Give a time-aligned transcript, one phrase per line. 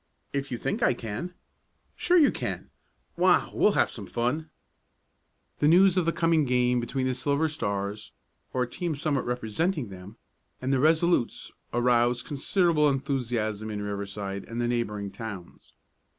[0.33, 1.35] "If you think I can."
[1.95, 2.71] "Sure you can.
[3.17, 3.51] Wow!
[3.53, 4.49] We'll have some fun."
[5.59, 8.11] The news of the coming game between the Silver Stars
[8.51, 10.17] or a team somewhat representing them
[10.59, 15.73] and the Resolutes aroused considerable enthusiasm in Riverside and the neighboring towns.